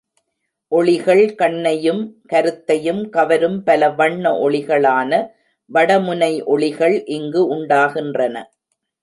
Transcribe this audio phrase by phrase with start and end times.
[0.71, 2.01] ஒளிகள் கண்ணையும்
[2.27, 5.21] கருத்தையும் கவரும் பல வண்ண ஒளிகளான
[5.71, 8.35] வட முனை ஒளிகள் இங்கு உண்டாகின்றன.